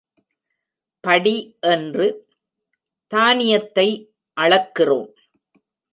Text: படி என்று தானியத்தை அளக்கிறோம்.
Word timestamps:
படி 1.03 1.35
என்று 1.59 2.07
தானியத்தை 3.11 3.87
அளக்கிறோம். 4.37 5.11